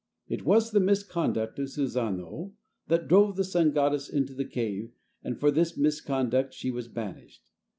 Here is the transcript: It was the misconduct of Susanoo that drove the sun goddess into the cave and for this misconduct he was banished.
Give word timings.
It 0.27 0.43
was 0.43 0.71
the 0.71 0.79
misconduct 0.79 1.59
of 1.59 1.69
Susanoo 1.69 2.53
that 2.87 3.07
drove 3.07 3.35
the 3.35 3.43
sun 3.43 3.71
goddess 3.71 4.09
into 4.09 4.33
the 4.33 4.45
cave 4.45 4.93
and 5.23 5.39
for 5.39 5.51
this 5.51 5.77
misconduct 5.77 6.55
he 6.55 6.71
was 6.71 6.87
banished. 6.87 7.51